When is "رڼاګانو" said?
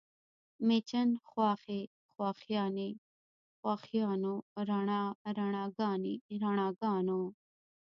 6.41-7.21